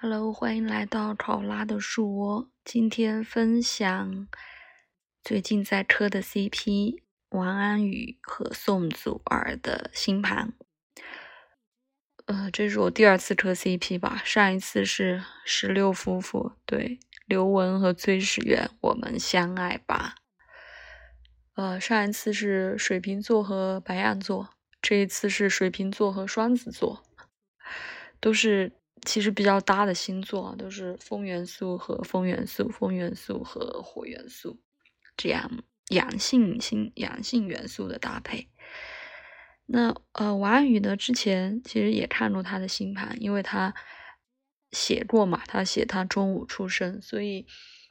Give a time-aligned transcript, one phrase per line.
[0.00, 2.48] Hello，欢迎来到考拉的树窝。
[2.64, 4.28] 今天分享
[5.24, 10.52] 最近在磕的 CP 王安宇和宋祖儿的新盘。
[12.26, 20.14] 呃，这是我第二次磕 CP 吧，上一次是十六夫妇，对，刘雯和崔始源，我们相爱吧。
[21.56, 27.02] 呃，上一次是水瓶座和白羊座，这一次是水瓶座和双子座，
[28.20, 28.77] 都是。
[29.08, 34.60] 其实比较搭的星座啊都是风元素和风元素，风元素和火元素，
[35.16, 38.50] 这样阳性星阳性元素的搭配。
[39.64, 40.94] 那呃，王安宇呢？
[40.94, 43.74] 之前其实也看过他的星盘，因为他
[44.72, 47.46] 写过嘛，他写他中午出生，所以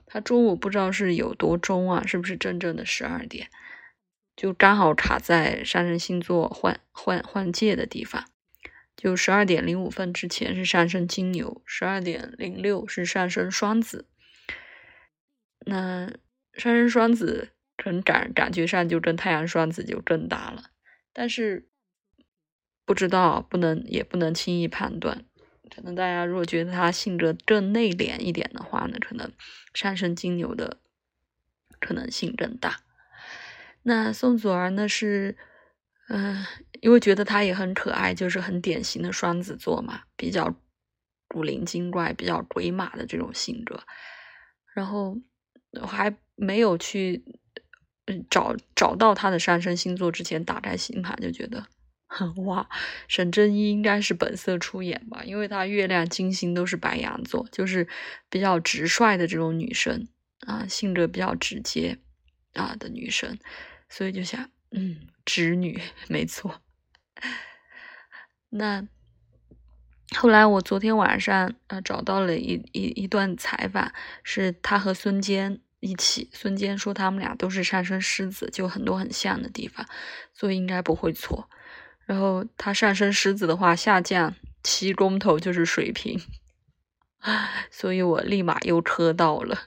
[0.05, 3.49] 他中午不知道是有多中啊，是不是真正的十二点？
[4.35, 8.25] 就刚好卡在上升星座换换换界的地方。
[8.97, 14.07] 就十二点零五分之前是上升金牛，十二点零六是上升双子。
[15.67, 16.11] 那
[16.53, 20.71] 上升双子可能感感觉上就跟太阳双子就更大了，
[21.13, 21.69] 但是
[22.85, 25.23] 不知道不能也不能轻易判断。
[25.69, 29.31] 可能大家如果觉得他性格更内敛一点的话呢，可能
[29.75, 30.79] 上升金牛的
[31.79, 32.81] 可能性更大。
[33.83, 35.37] 那宋祖儿呢是。
[36.09, 36.45] 嗯，
[36.81, 40.55] 因为觉得他也很可爱，就是很典型的双子座嘛，比较
[41.27, 43.79] 古灵精怪、比较鬼马的这种性格。
[44.73, 45.17] 然后
[45.81, 47.23] 我还没有去
[48.05, 51.67] 嗯找找到他的上升星座之前，打开星盘就觉得，
[52.45, 52.69] 哇，
[53.07, 57.87] 沈正一应该是本色出演吧，因为他月亮、金星都是白羊座，就是
[58.29, 60.07] 比较直率的这种女生
[60.45, 61.97] 啊，性格比较直接
[62.53, 63.37] 啊的女生，
[63.89, 65.07] 所以就想，嗯。
[65.25, 66.61] 侄女没错，
[68.49, 68.87] 那
[70.15, 73.91] 后来我昨天晚上啊找到了一一一段采访，
[74.23, 76.29] 是他和孙坚一起。
[76.31, 79.85] 孙坚说他们俩都是上升狮子，就很多很像的地方，
[80.33, 81.49] 所以应该不会错。
[82.05, 86.17] 然后他上升狮子的话，下降七宫头就是水瓶，
[87.69, 89.59] 所以我立马又磕到了。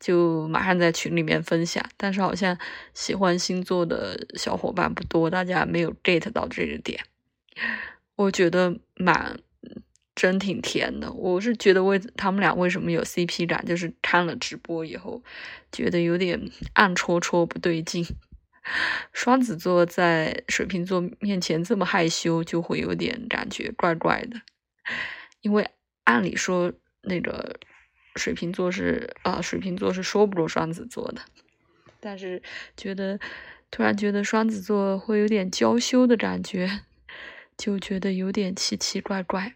[0.00, 2.58] 就马上在群里面分享，但是好像
[2.92, 7.00] 喜欢星座的小伙伴不多，大家没有 get 到这个点。
[8.16, 9.38] 我觉得蛮
[10.14, 15.22] 真挺甜的，我是觉得为他们俩为什么有 CP 感，就是看了直播以后
[15.72, 18.06] 觉得有点暗戳戳不对劲。
[19.12, 24.40] 双子座在水瓶座面前这么害羞，就会有点感觉怪怪的，
[25.42, 25.68] 因为
[26.04, 27.56] 按理说那个。
[28.16, 31.22] 水瓶座是啊，水瓶座是说不过双子座的，
[32.00, 32.42] 但是
[32.76, 33.18] 觉得
[33.70, 36.82] 突然觉得双子座会有点娇羞的感觉，
[37.58, 39.54] 就觉得有点奇奇怪怪。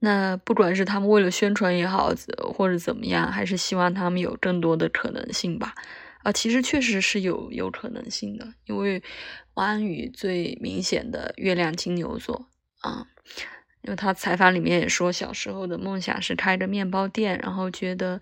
[0.00, 2.12] 那不管是他们为了宣传也好，
[2.54, 5.74] 或者怎么样，还是希望他们有更多的可能性吧。
[6.22, 9.02] 啊，其实确实是有有可能性的，因为
[9.54, 12.48] 王安宇最明显的月亮金牛座
[12.80, 13.08] 啊。
[13.82, 18.20] 因为他采访里面也说，小时候的梦想是开个面包店，然后觉得，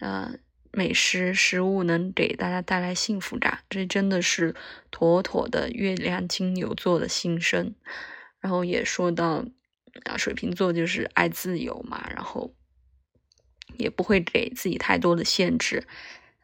[0.00, 0.30] 呃，
[0.70, 4.54] 美食食物能给大家带来幸福感，这真的是
[4.90, 7.74] 妥妥的月亮金牛座的心声。
[8.38, 9.46] 然后也说到，
[10.04, 12.54] 啊，水瓶座就是爱自由嘛，然后
[13.78, 15.84] 也不会给自己太多的限制。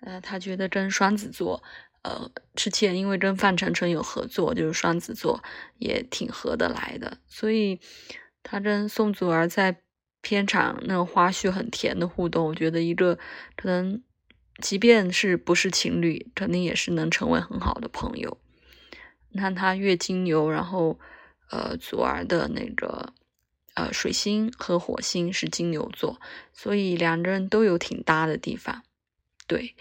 [0.01, 1.63] 呃，他觉得跟双子座，
[2.03, 5.45] 呃，之前因为跟范丞丞有合作，就是双子座
[5.79, 7.79] 也挺合得来的，所以。
[8.45, 9.81] 他跟宋祖儿在
[10.21, 13.19] 片场那个花絮很甜的互动，我觉得一个
[13.57, 14.03] 可能，
[14.59, 18.39] 即便是不是情侣，肯定也是能成为很好的朋友。
[19.31, 20.99] 你看他月金牛，然后
[21.51, 23.13] 呃祖儿的那个
[23.75, 26.21] 呃水星和火星是金牛座，
[26.53, 28.83] 所以两个人都有挺搭的地方。
[29.47, 29.75] 对，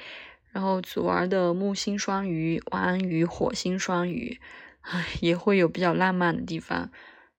[0.51, 4.39] 然后祖儿的木星双鱼，王安宇火星双鱼，
[4.81, 6.89] 唉也会有比较浪漫的地方。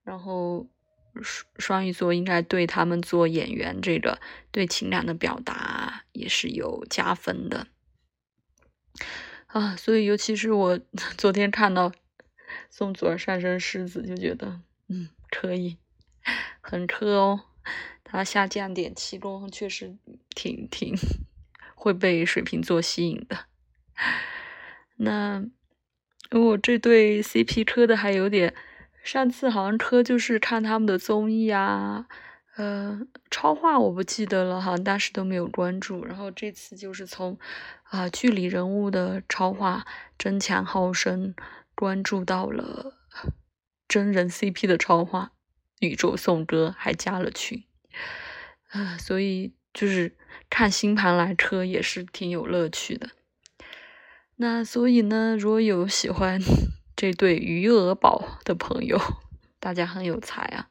[0.03, 0.69] 然后。
[1.23, 4.21] 双双鱼座应该对他们做演员这个
[4.51, 7.69] 对情感的表达也是有加分的
[9.47, 10.81] 啊，所以尤其是我
[11.17, 11.93] 昨天看到
[12.71, 15.79] 宋祖儿上升狮子，就觉得嗯可以，
[16.61, 17.41] 很磕哦。
[18.03, 19.97] 他下降点七宫，确实
[20.35, 20.95] 挺挺
[21.75, 23.47] 会被水瓶座吸引的。
[24.97, 25.45] 那
[26.31, 28.55] 我这对 CP 磕的还有点。
[29.05, 32.07] 上次好像磕就是看他们的综艺啊，
[32.57, 36.05] 呃，超话我不记得了，好像当时都没有关注。
[36.07, 37.39] 然后这次就是从
[37.83, 39.85] 啊剧里人物的超话
[40.17, 41.35] 争强好胜，
[41.75, 42.95] 关注到了
[43.87, 45.33] 真人 CP 的超话，
[45.81, 47.63] 宇宙颂歌还加了群，
[48.71, 50.17] 啊，所以就是
[50.49, 53.11] 看星盘来磕也是挺有乐趣的。
[54.37, 56.41] 那所以呢，如果有喜欢
[57.05, 58.99] 这对余额宝的朋友，
[59.61, 60.71] 大家很有才啊，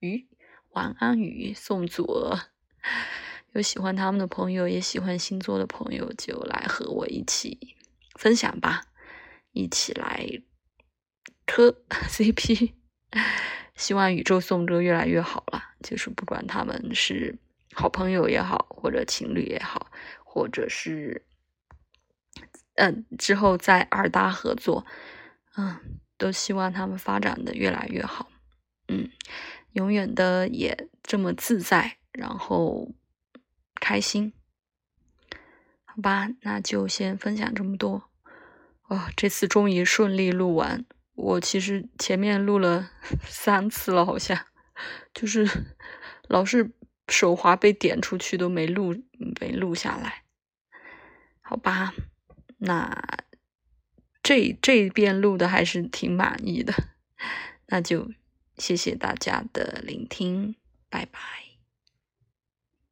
[0.00, 0.26] 鱼
[0.70, 2.40] 晚安鱼宋祖儿，
[3.52, 7.76] 有喜欢他们的朋友，也喜欢星座的朋友，就来和我一起
[8.16, 8.86] 分享吧，
[9.52, 10.42] 一起来
[11.46, 11.76] 磕
[12.10, 12.72] CP，
[13.76, 15.62] 希望宇宙颂歌越来越好了。
[15.84, 17.38] 就是不管他们是
[17.74, 19.92] 好朋友也好，或者情侣也好，
[20.24, 21.24] 或者是。
[22.76, 24.86] 嗯，之后再二搭合作，
[25.56, 28.30] 嗯，都希望他们发展的越来越好，
[28.88, 29.10] 嗯，
[29.72, 32.92] 永远的也这么自在，然后
[33.74, 34.32] 开心，
[35.84, 38.10] 好吧，那就先分享这么多。
[38.88, 42.90] 哦，这次终于顺利录完，我其实前面录了
[43.26, 44.46] 三次了，好像
[45.12, 45.46] 就是
[46.28, 46.72] 老是
[47.08, 48.94] 手滑被点出去，都没录，
[49.40, 50.24] 没录下来，
[51.40, 51.92] 好吧。
[52.58, 53.19] 那
[54.30, 56.72] 这这边录的还是挺满意的，
[57.66, 58.12] 那就
[58.58, 60.54] 谢谢大家的聆听，
[60.88, 61.49] 拜拜。